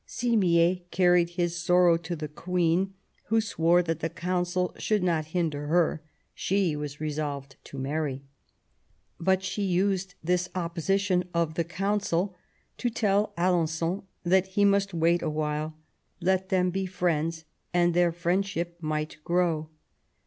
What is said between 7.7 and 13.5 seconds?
marry. But she used this opposition of the Council to tell